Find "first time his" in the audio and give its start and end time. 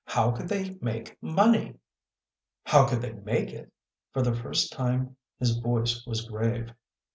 4.33-5.55